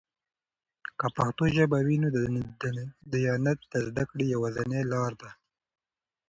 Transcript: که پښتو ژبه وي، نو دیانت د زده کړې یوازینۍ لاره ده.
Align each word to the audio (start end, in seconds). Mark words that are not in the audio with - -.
که 0.99 1.07
پښتو 1.17 1.43
ژبه 1.55 1.79
وي، 1.87 1.95
نو 2.03 2.09
دیانت 3.13 3.59
د 3.71 3.73
زده 3.87 4.03
کړې 4.09 4.25
یوازینۍ 4.35 4.81
لاره 4.91 5.17
ده. 5.21 5.29